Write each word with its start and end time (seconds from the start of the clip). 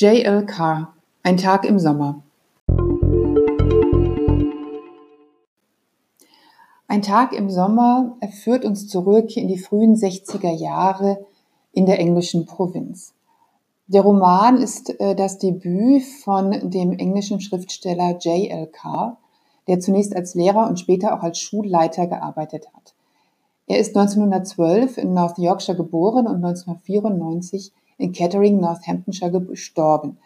J.L. 0.00 0.46
Carr 0.46 0.94
Ein 1.24 1.38
Tag 1.38 1.64
im 1.64 1.80
Sommer 1.80 2.22
Ein 6.86 7.02
Tag 7.02 7.32
im 7.32 7.50
Sommer 7.50 8.16
führt 8.44 8.64
uns 8.64 8.86
zurück 8.86 9.36
in 9.36 9.48
die 9.48 9.58
frühen 9.58 9.96
60er 9.96 10.52
Jahre 10.52 11.26
in 11.72 11.84
der 11.84 11.98
englischen 11.98 12.46
Provinz. 12.46 13.12
Der 13.88 14.02
Roman 14.02 14.58
ist 14.58 15.00
äh, 15.00 15.16
das 15.16 15.38
Debüt 15.38 16.04
von 16.04 16.70
dem 16.70 16.92
englischen 16.92 17.40
Schriftsteller 17.40 18.18
J.L. 18.20 18.68
Carr, 18.68 19.16
der 19.66 19.80
zunächst 19.80 20.14
als 20.14 20.36
Lehrer 20.36 20.68
und 20.68 20.78
später 20.78 21.12
auch 21.12 21.24
als 21.24 21.40
Schulleiter 21.40 22.06
gearbeitet 22.06 22.68
hat. 22.72 22.94
Er 23.66 23.80
ist 23.80 23.96
1912 23.96 24.96
in 24.96 25.12
North 25.12 25.38
Yorkshire 25.38 25.76
geboren 25.76 26.28
und 26.28 26.36
1994 26.36 27.72
in 27.98 28.12
Kettering, 28.12 28.60
Northamptonshire 28.60 29.40
gestorben. 29.42 30.18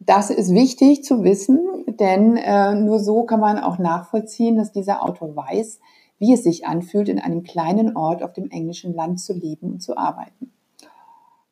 Das 0.00 0.28
ist 0.28 0.52
wichtig 0.52 1.02
zu 1.04 1.24
wissen, 1.24 1.66
denn 1.86 2.36
äh, 2.36 2.74
nur 2.74 2.98
so 2.98 3.22
kann 3.22 3.40
man 3.40 3.58
auch 3.58 3.78
nachvollziehen, 3.78 4.56
dass 4.56 4.72
dieser 4.72 5.02
Autor 5.02 5.34
weiß, 5.34 5.80
wie 6.18 6.34
es 6.34 6.44
sich 6.44 6.66
anfühlt, 6.66 7.08
in 7.08 7.18
einem 7.18 7.42
kleinen 7.42 7.96
Ort 7.96 8.22
auf 8.22 8.32
dem 8.32 8.50
englischen 8.50 8.94
Land 8.94 9.20
zu 9.20 9.32
leben 9.32 9.72
und 9.72 9.80
zu 9.80 9.96
arbeiten. 9.96 10.52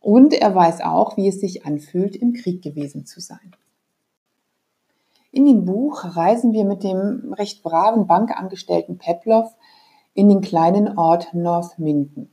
Und 0.00 0.34
er 0.34 0.54
weiß 0.54 0.80
auch, 0.80 1.16
wie 1.16 1.28
es 1.28 1.40
sich 1.40 1.64
anfühlt, 1.64 2.16
im 2.16 2.32
Krieg 2.32 2.60
gewesen 2.60 3.06
zu 3.06 3.20
sein. 3.20 3.52
In 5.30 5.46
dem 5.46 5.64
Buch 5.64 6.04
reisen 6.04 6.52
wir 6.52 6.64
mit 6.64 6.82
dem 6.82 7.32
recht 7.32 7.62
braven 7.62 8.06
Bankangestellten 8.06 8.98
Peplow 8.98 9.50
in 10.12 10.28
den 10.28 10.42
kleinen 10.42 10.98
Ort 10.98 11.32
North 11.32 11.78
Minden. 11.78 12.31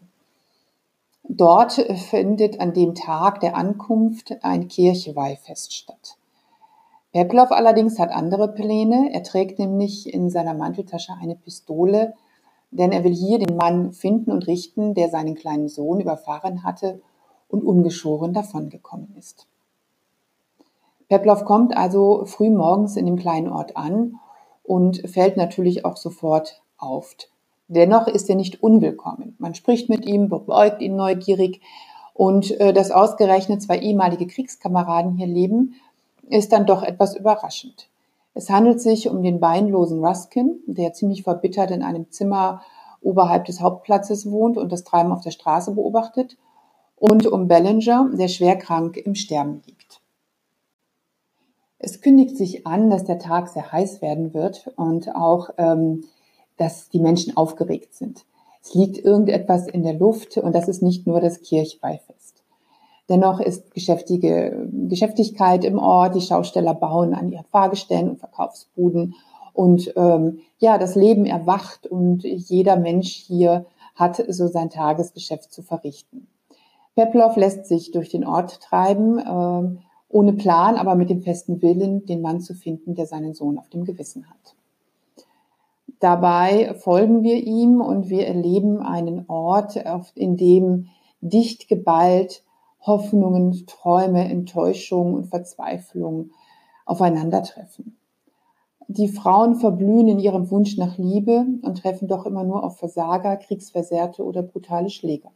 Dort 1.40 1.72
findet 1.72 2.60
an 2.60 2.74
dem 2.74 2.96
Tag 2.96 3.40
der 3.40 3.56
Ankunft 3.56 4.36
ein 4.42 4.68
Kirchweihfest 4.68 5.74
statt. 5.74 6.18
Peplow 7.14 7.46
allerdings 7.52 7.98
hat 7.98 8.12
andere 8.12 8.50
Pläne. 8.50 9.12
Er 9.14 9.24
trägt 9.24 9.58
nämlich 9.58 10.14
in 10.14 10.30
seiner 10.30 10.54
Manteltasche 10.54 11.14
eine 11.14 11.38
Pistole, 11.38 12.14
denn 12.72 12.92
er 12.92 13.06
will 13.06 13.14
hier 13.14 13.40
den 13.40 13.56
Mann 13.56 13.94
finden 13.94 14.34
und 14.34 14.48
richten, 14.48 14.96
der 14.96 15.08
seinen 15.08 15.36
kleinen 15.36 15.70
Sohn 15.70 16.02
überfahren 16.02 16.64
hatte 16.64 17.00
und 17.48 17.64
ungeschoren 17.64 18.34
davongekommen 18.34 19.16
ist. 19.18 19.48
Peplow 21.08 21.46
kommt 21.46 21.74
also 21.74 22.26
früh 22.26 22.50
morgens 22.50 22.98
in 22.98 23.06
dem 23.06 23.16
kleinen 23.16 23.48
Ort 23.48 23.78
an 23.78 24.16
und 24.62 25.10
fällt 25.10 25.38
natürlich 25.38 25.86
auch 25.86 25.96
sofort 25.96 26.62
auf. 26.78 27.16
Dennoch 27.70 28.08
ist 28.08 28.30
er 28.30 28.36
nicht 28.36 28.64
unwillkommen. 28.64 29.36
Man 29.38 29.54
spricht 29.54 29.90
mit 29.90 30.06
ihm, 30.06 30.28
beäugt 30.28 30.82
ihn 30.82 30.96
neugierig 30.96 31.62
und 32.16 32.52
äh, 32.60 32.74
dass 32.74 32.90
ausgerechnet 32.90 33.62
zwei 33.62 33.78
ehemalige 33.78 34.26
Kriegskameraden 34.26 35.16
hier 35.16 35.28
leben, 35.28 35.76
ist 36.28 36.52
dann 36.52 36.66
doch 36.66 36.82
etwas 36.82 37.16
überraschend. 37.16 37.88
Es 38.34 38.50
handelt 38.50 38.82
sich 38.82 39.08
um 39.08 39.22
den 39.22 39.40
beinlosen 39.40 40.04
Ruskin, 40.04 40.60
der 40.66 40.94
ziemlich 40.94 41.24
verbittert 41.24 41.70
in 41.70 41.84
einem 41.84 42.10
Zimmer 42.10 42.64
oberhalb 43.02 43.46
des 43.46 43.62
Hauptplatzes 43.62 44.30
wohnt 44.30 44.58
und 44.58 44.72
das 44.72 44.84
Treiben 44.84 45.12
auf 45.12 45.22
der 45.22 45.32
Straße 45.32 45.74
beobachtet, 45.74 46.38
und 46.96 47.28
um 47.28 47.48
Ballinger, 47.48 48.10
der 48.14 48.28
schwer 48.28 48.58
krank 48.58 48.98
im 48.98 49.16
Sterben 49.16 49.62
liegt. 49.66 50.02
Es 51.78 52.02
kündigt 52.02 52.36
sich 52.36 52.68
an, 52.68 52.90
dass 52.90 53.06
der 53.06 53.20
Tag 53.20 53.48
sehr 53.48 53.72
heiß 53.72 54.02
werden 54.02 54.34
wird 54.34 54.68
und 54.76 55.16
auch 55.16 55.52
ähm, 55.58 56.04
dass 56.60 56.90
die 56.90 57.00
Menschen 57.00 57.36
aufgeregt 57.36 57.96
sind. 57.96 58.26
Es 58.62 58.74
liegt 58.76 58.98
irgendetwas 58.98 59.68
in 59.68 59.84
der 59.84 59.94
Luft 59.94 60.38
und 60.38 60.54
das 60.54 60.68
ist 60.68 60.84
nicht 60.84 61.08
nur 61.08 61.22
das 61.22 61.42
Kirchweihfest. 61.42 62.44
Dennoch 63.08 63.40
ist 63.40 63.74
geschäftige 63.74 64.68
Geschäftigkeit 64.88 65.64
im 65.64 65.80
Ort, 65.80 66.14
die 66.16 66.22
Schausteller 66.22 66.76
bauen 66.76 67.16
an 67.16 67.32
ihren 67.32 67.46
Fahrgestellen 67.46 68.10
und 68.12 68.20
Verkaufsbuden 68.20 69.16
und 69.54 69.94
ähm, 69.96 70.40
ja, 70.60 70.78
das 70.78 70.96
Leben 70.96 71.26
erwacht 71.26 71.88
und 71.88 72.24
jeder 72.24 72.76
Mensch 72.76 73.14
hier 73.14 73.66
hat 73.96 74.24
so 74.28 74.48
sein 74.48 74.70
Tagesgeschäft 74.70 75.52
zu 75.52 75.64
verrichten. 75.64 76.28
Peplow 76.96 77.32
lässt 77.36 77.66
sich 77.66 77.92
durch 77.92 78.10
den 78.10 78.26
Ort 78.26 78.62
treiben, 78.62 79.18
äh, 79.18 79.80
ohne 80.10 80.34
Plan, 80.34 80.76
aber 80.76 80.96
mit 80.96 81.10
dem 81.10 81.22
festen 81.22 81.62
Willen, 81.62 82.06
den 82.06 82.22
Mann 82.22 82.42
zu 82.42 82.54
finden, 82.54 82.96
der 82.96 83.06
seinen 83.06 83.34
Sohn 83.34 83.58
auf 83.58 83.70
dem 83.70 83.86
Gewissen 83.86 84.30
hat. 84.30 84.56
Dabei 86.00 86.74
folgen 86.76 87.24
wir 87.24 87.36
ihm 87.36 87.82
und 87.82 88.10
wir 88.10 88.28
erleben 88.28 88.80
einen 88.82 89.26
Ort, 89.28 89.76
in 90.16 90.38
dem 90.38 90.88
dicht 91.22 91.68
geballt 91.68 92.44
Hoffnungen, 92.82 93.66
Träume, 93.68 94.30
Enttäuschung 94.30 95.14
und 95.14 95.28
Verzweiflung 95.28 96.32
aufeinandertreffen. 96.86 97.98
Die 98.88 99.10
Frauen 99.10 99.56
verblühen 99.56 100.08
in 100.08 100.20
ihrem 100.20 100.50
Wunsch 100.50 100.78
nach 100.78 100.98
Liebe 100.98 101.46
und 101.62 101.82
treffen 101.82 102.08
doch 102.08 102.26
immer 102.26 102.44
nur 102.44 102.64
auf 102.64 102.78
Versager, 102.78 103.38
Kriegsversehrte 103.38 104.24
oder 104.24 104.42
brutale 104.42 104.90
Schläger. 104.90 105.32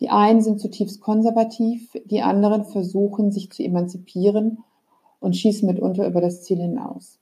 Die 0.00 0.08
einen 0.08 0.40
sind 0.40 0.58
zutiefst 0.58 1.00
konservativ, 1.00 1.92
die 2.04 2.22
anderen 2.22 2.64
versuchen, 2.64 3.30
sich 3.30 3.52
zu 3.52 3.62
emanzipieren 3.62 4.64
und 5.20 5.36
schießen 5.36 5.66
mitunter 5.66 6.06
über 6.06 6.20
das 6.20 6.42
Ziel 6.42 6.58
hinaus. 6.58 7.20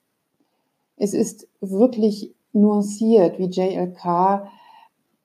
Es 1.03 1.15
ist 1.15 1.49
wirklich 1.61 2.33
nuanciert, 2.53 3.41
wie 3.41 3.47
JLK 3.47 4.49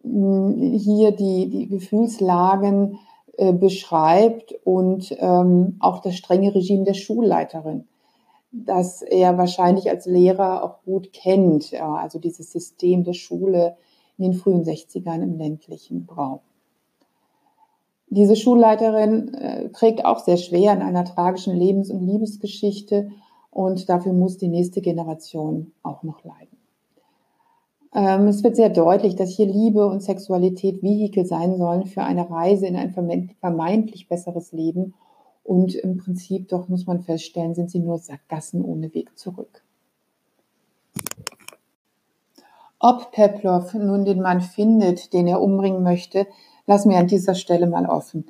hm, 0.01 0.71
hier 0.73 1.11
die, 1.11 1.49
die 1.49 1.67
Gefühlslagen 1.67 2.97
äh, 3.37 3.53
beschreibt 3.53 4.55
und 4.63 5.15
ähm, 5.19 5.75
auch 5.79 5.99
das 5.99 6.15
strenge 6.15 6.55
Regime 6.55 6.83
der 6.83 6.95
Schulleiterin, 6.95 7.85
das 8.51 9.03
er 9.03 9.37
wahrscheinlich 9.37 9.87
als 9.87 10.07
Lehrer 10.07 10.63
auch 10.63 10.81
gut 10.83 11.13
kennt, 11.13 11.69
ja, 11.69 11.93
also 11.93 12.17
dieses 12.17 12.51
System 12.51 13.03
der 13.03 13.13
Schule 13.13 13.77
in 14.17 14.23
den 14.23 14.33
frühen 14.33 14.63
60ern 14.63 15.21
im 15.21 15.37
ländlichen 15.37 16.09
Raum. 16.09 16.39
Diese 18.09 18.35
Schulleiterin 18.35 19.31
äh, 19.35 19.69
trägt 19.69 20.05
auch 20.05 20.25
sehr 20.25 20.37
schwer 20.37 20.73
in 20.73 20.81
einer 20.81 21.05
tragischen 21.05 21.55
Lebens- 21.55 21.91
und 21.91 22.07
Liebesgeschichte 22.07 23.11
und 23.51 23.89
dafür 23.89 24.13
muss 24.13 24.37
die 24.37 24.47
nächste 24.47 24.81
Generation 24.81 25.71
auch 25.83 26.03
noch 26.03 26.23
leiden. 26.23 26.57
Ähm, 27.93 28.27
es 28.27 28.43
wird 28.43 28.55
sehr 28.55 28.69
deutlich, 28.69 29.15
dass 29.15 29.29
hier 29.29 29.47
Liebe 29.47 29.85
und 29.87 30.03
Sexualität 30.03 30.83
Vehikel 30.83 31.25
sein 31.25 31.57
sollen 31.57 31.85
für 31.85 32.03
eine 32.03 32.29
Reise 32.29 32.67
in 32.67 32.75
ein 32.75 32.93
vermeintlich 33.39 34.07
besseres 34.07 34.51
Leben 34.51 34.93
und 35.43 35.75
im 35.75 35.97
Prinzip 35.97 36.49
doch 36.49 36.67
muss 36.67 36.85
man 36.85 37.01
feststellen, 37.01 37.55
sind 37.55 37.71
sie 37.71 37.79
nur 37.79 37.97
Sackgassen 37.97 38.63
ohne 38.63 38.93
Weg 38.93 39.17
zurück. 39.17 39.63
Ob 42.79 43.11
Peplow 43.11 43.63
nun 43.73 44.05
den 44.05 44.21
Mann 44.21 44.41
findet, 44.41 45.13
den 45.13 45.25
er 45.25 45.41
umbringen 45.41 45.81
möchte, 45.81 46.27
lassen 46.67 46.91
wir 46.91 46.97
an 46.97 47.07
dieser 47.07 47.33
Stelle 47.33 47.65
mal 47.65 47.87
offen. 47.87 48.25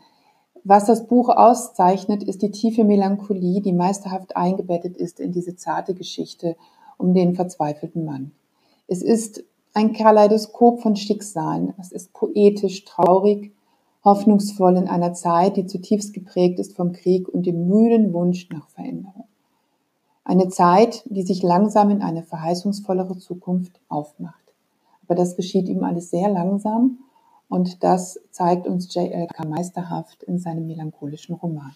Was 0.69 0.83
das 0.83 1.07
Buch 1.07 1.29
auszeichnet, 1.29 2.23
ist 2.23 2.41
die 2.41 2.51
tiefe 2.51 2.83
Melancholie, 2.83 3.61
die 3.61 3.72
meisterhaft 3.72 4.35
eingebettet 4.35 4.97
ist 4.97 5.22
in 5.22 5.31
diese 5.31 5.55
zarte 5.55 5.94
Geschichte 5.94 6.57
um 6.97 7.13
den 7.13 7.35
verzweifelten 7.35 8.03
Mann. 8.03 8.33
Es 8.85 9.01
ist 9.01 9.45
ein 9.73 9.94
Kaleidoskop 9.94 10.81
von 10.81 10.97
Schicksalen. 10.97 11.73
Es 11.79 11.94
ist 11.94 12.11
poetisch, 12.11 12.83
traurig, 12.83 13.53
hoffnungsvoll 14.03 14.75
in 14.75 14.89
einer 14.89 15.13
Zeit, 15.13 15.56
die 15.56 15.67
zutiefst 15.67 16.13
geprägt 16.13 16.59
ist 16.59 16.75
vom 16.75 16.91
Krieg 16.91 17.29
und 17.29 17.45
dem 17.45 17.69
müden 17.69 18.11
Wunsch 18.11 18.50
nach 18.50 18.67
Veränderung. 18.67 19.23
Eine 20.25 20.50
Zeit, 20.50 21.03
die 21.06 21.23
sich 21.23 21.44
langsam 21.44 21.91
in 21.91 22.01
eine 22.01 22.23
verheißungsvollere 22.23 23.17
Zukunft 23.17 23.79
aufmacht. 23.88 24.53
Aber 25.06 25.16
das 25.16 25.38
geschieht 25.38 25.69
ihm 25.69 25.85
alles 25.85 26.09
sehr 26.09 26.27
langsam 26.27 26.97
und 27.47 27.83
das 27.83 28.19
zeigt 28.31 28.67
uns 28.67 28.93
J.L.K. 28.93 29.47
meisterhaft 29.47 30.23
in 30.23 30.39
seinem 30.39 30.67
melancholischen 30.67 31.35
Roman. 31.35 31.75